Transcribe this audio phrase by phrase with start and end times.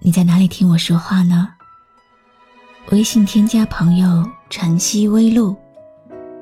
[0.00, 1.48] 你在哪里听我说话呢？
[2.92, 5.56] 微信添加朋友“晨曦微露”，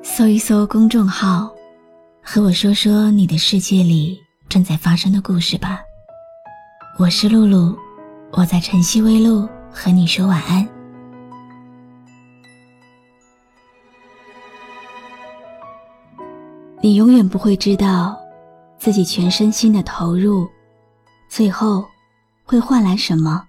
[0.03, 1.51] 搜一搜公众号，
[2.21, 5.79] 和我说说你的世界里正在发生的故事吧。
[6.99, 7.75] 我是露露，
[8.31, 10.67] 我在晨曦微露和你说晚安。
[16.79, 18.15] 你永远不会知道。
[18.79, 20.47] 自己全身心的投入，
[21.27, 21.83] 最后
[22.49, 23.43] 会换来什么？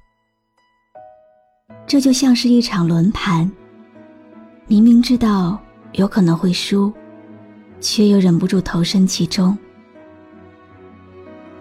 [1.86, 3.48] 这就像是一场轮盘，
[4.67, 5.56] 明明知道
[5.92, 6.92] 有可能会输，
[7.81, 9.56] 却又忍不住投身其中。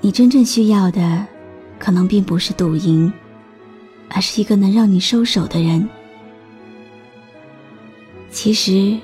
[0.01, 1.23] 你真正需要的，
[1.77, 3.13] 可能并不是赌赢，
[4.09, 5.87] 而是一个能让你收手的人。
[8.31, 8.97] 其实，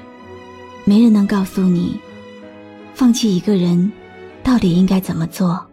[0.85, 2.00] 没人能告诉你，
[2.95, 3.91] 放弃一个人。
[4.41, 5.66] 到底应该怎么做？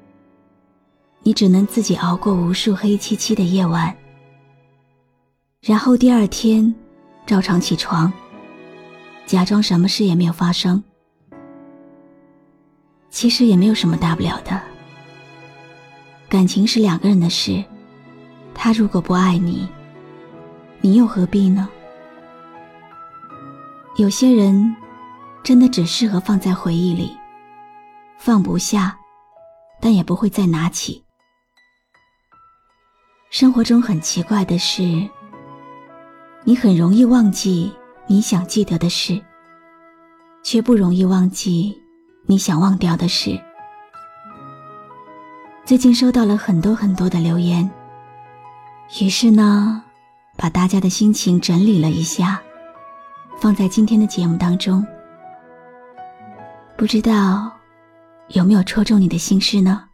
[1.23, 3.95] 你只能自己熬过无数黑漆漆的夜晚，
[5.61, 6.75] 然后第二天
[7.27, 8.11] 照常起床，
[9.27, 10.83] 假装什么事也没有发生。
[13.11, 14.61] 其实也没有什么大不了的。
[16.29, 17.62] 感情是两个人的事，
[18.55, 19.69] 他如果不爱你，
[20.81, 21.69] 你又何必呢？
[23.97, 24.75] 有些人
[25.43, 27.15] 真的只适合放在回忆里。
[28.17, 28.97] 放不下，
[29.81, 31.05] 但也不会再拿起。
[33.31, 34.83] 生活中很奇怪的是，
[36.42, 37.72] 你很容易忘记
[38.09, 39.22] 你想记得的事，
[40.43, 41.81] 却不容易忘记
[42.27, 43.41] 你想忘掉的事。
[45.65, 47.71] 最近收到了很多很多的留言，
[49.00, 49.81] 于是呢，
[50.37, 52.43] 把大家的心情整理了一下，
[53.38, 54.84] 放在今天的节目当中。
[56.76, 57.53] 不知道。
[58.31, 59.90] 有没有戳中你的心事呢？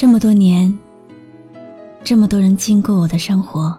[0.00, 0.78] 这么多年，
[2.02, 3.78] 这么多人经过我的生活，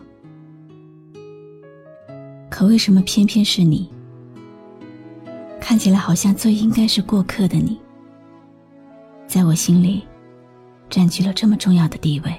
[2.48, 3.90] 可为什么偏偏是你？
[5.59, 7.76] 看起来好像最应该是过客的你，
[9.26, 10.04] 在我心里
[10.92, 12.32] 占据了这么重要的地位。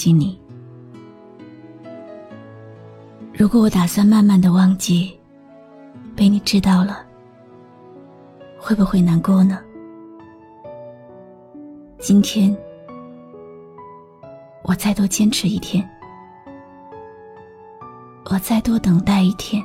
[0.00, 0.40] 记你。
[3.34, 5.14] 如果我打算慢慢的忘记，
[6.16, 7.04] 被你知道了，
[8.58, 9.58] 会不会难过呢？
[11.98, 12.56] 今天，
[14.62, 15.86] 我再多坚持一天，
[18.30, 19.62] 我再多等待一天。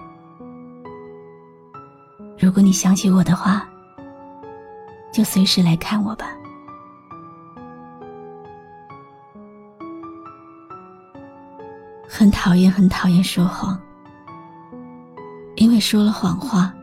[2.37, 3.65] 如果你想起我的话，
[5.13, 6.35] 就随时来看我吧。
[12.07, 13.79] 很讨厌，很讨厌说谎，
[15.55, 16.73] 因为说了谎话，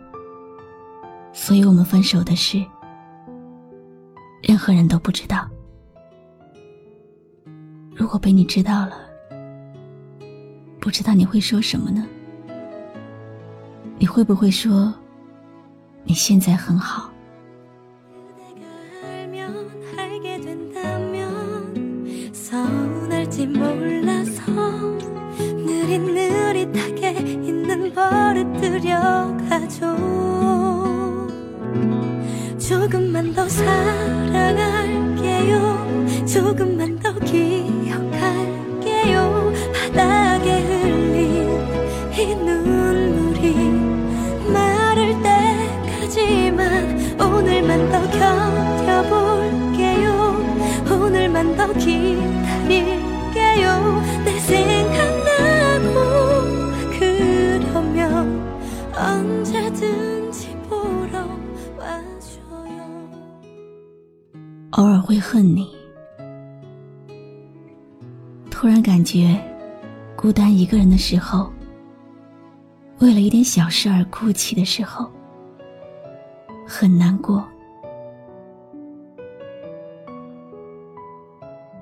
[1.32, 2.62] 所以我们分手的事，
[4.42, 5.48] 任何人都不知道。
[7.94, 8.96] 如果被你知道了，
[10.80, 12.06] 不知道你会说什么呢？
[13.98, 14.92] 你会不会说
[16.04, 17.10] 你现在很好？
[28.82, 29.96] 데려가줘
[32.58, 34.81] 조금만 더 사랑하
[64.70, 65.68] 偶尔会恨你
[68.48, 69.36] 突然感觉
[70.14, 71.52] 孤单一个人的时候
[73.00, 75.10] 为了一点小事而哭泣的时候
[76.64, 77.44] 很难过。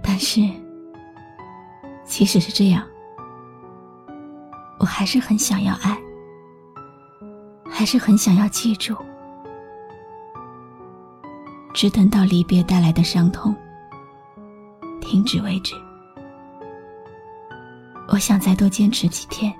[0.02, 0.40] 但是
[2.04, 2.82] 即使是这样
[4.78, 6.09] 我还是很想要爱。
[7.80, 8.94] 还是很想要记住。
[11.72, 13.56] 只等到离别带来的伤痛
[15.00, 15.74] 停止为止。
[18.08, 19.50] 我想再多坚持几天，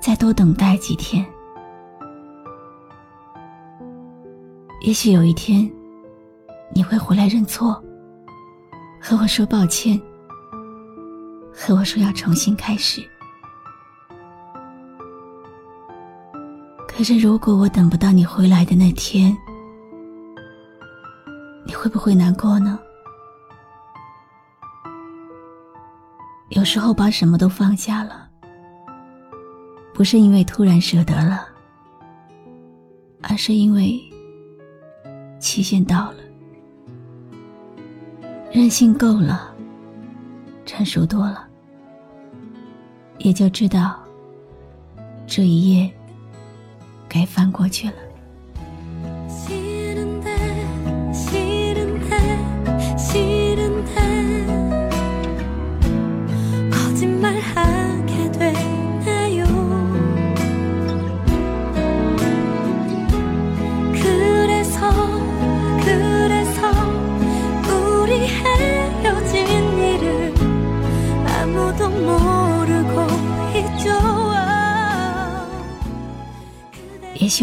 [0.00, 1.22] 再多等待几天。
[4.80, 5.70] 也许有一天，
[6.74, 7.74] 你会回来认错，
[8.98, 10.00] 和我说抱歉，
[11.52, 13.06] 和我说要重新开始。
[16.98, 19.32] 可是，如果我等不到你回来的那天，
[21.64, 22.76] 你会不会难过呢？
[26.48, 28.28] 有时候把什么都放下了，
[29.94, 31.46] 不是因为突然舍得了，
[33.22, 33.96] 而是因为
[35.38, 36.18] 期限到了，
[38.50, 39.54] 任性够了，
[40.66, 41.46] 成熟多了，
[43.18, 43.96] 也就知道
[45.28, 45.88] 这一页
[47.08, 48.07] 该翻过去了。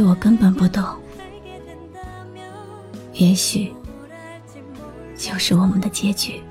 [0.03, 0.83] 我根本不懂，
[3.13, 3.73] 也许
[5.15, 6.41] 就是我们的结局。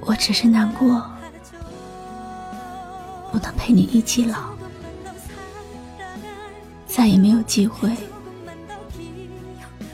[0.00, 1.04] 我只是难过，
[3.32, 4.50] 不能陪你一起老，
[6.86, 7.90] 再也没有机会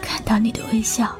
[0.02, 1.16] 看到你的微笑。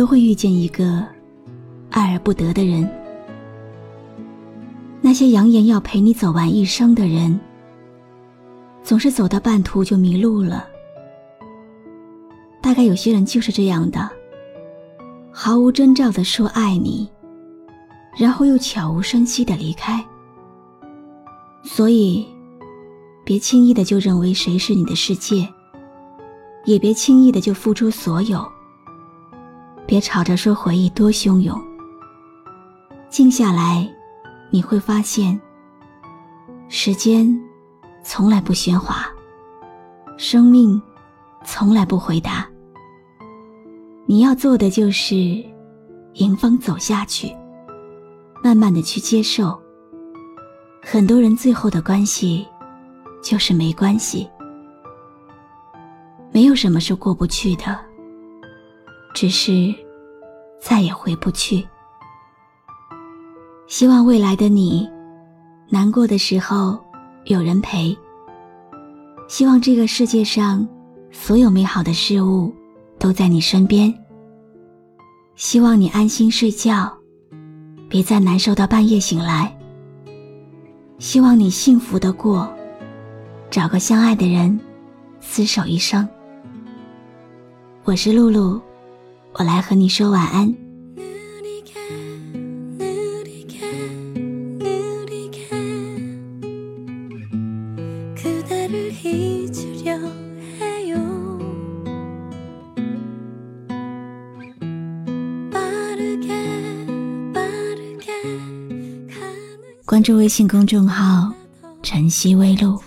[0.00, 1.06] 都会遇见一个
[1.90, 2.90] 爱而不得的人。
[5.02, 7.38] 那些扬言要陪你走完一生的人，
[8.82, 10.66] 总是走到半途就迷路了。
[12.62, 14.08] 大概有些人就是这样的，
[15.30, 17.06] 毫无征兆的说爱你，
[18.16, 20.02] 然后又悄无声息的离开。
[21.62, 22.26] 所以，
[23.22, 25.46] 别轻易的就认为谁是你的世界，
[26.64, 28.50] 也别轻易的就付出所有。
[29.90, 31.60] 别吵着说回忆多汹涌，
[33.08, 33.92] 静下来，
[34.48, 35.36] 你会发现，
[36.68, 37.36] 时间
[38.04, 39.08] 从来不喧哗，
[40.16, 40.80] 生命
[41.44, 42.48] 从来不回答。
[44.06, 45.16] 你要做的就是
[46.12, 47.34] 迎风走下去，
[48.44, 49.60] 慢慢的去接受。
[50.80, 52.46] 很多人最后的关系
[53.20, 54.30] 就是没关系，
[56.30, 57.89] 没有什么是过不去的。
[59.20, 59.74] 只是
[60.58, 61.68] 再也回不去。
[63.66, 64.88] 希望未来的你，
[65.68, 66.82] 难过的时候
[67.24, 67.94] 有人陪。
[69.28, 70.66] 希望这个世界上
[71.10, 72.50] 所有美好的事物
[72.98, 73.94] 都在你身边。
[75.36, 76.90] 希望你安心睡觉，
[77.90, 79.54] 别再难受到半夜醒来。
[80.98, 82.50] 希望你幸福的过，
[83.50, 84.58] 找个相爱的人，
[85.20, 86.08] 厮守一生。
[87.84, 88.58] 我是露露。
[89.32, 90.54] 我来和你说晚安。
[109.86, 111.32] 关注微信公众号
[111.82, 112.80] “晨曦微露”，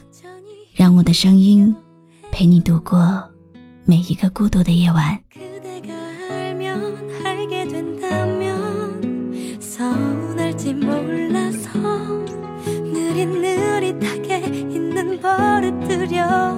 [0.73, 1.75] 让我的声音
[2.31, 3.21] 陪你度过
[3.83, 5.19] 每一个孤独的夜晚。
[16.05, 16.52] 丢。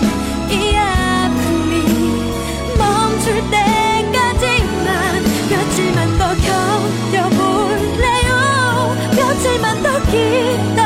[0.50, 1.74] 이 아픔이
[2.78, 4.88] 멈출 때까지만
[5.50, 6.24] 며칠만 더
[7.12, 8.32] 견뎌볼래요?
[9.14, 10.77] 며칠만 더 기.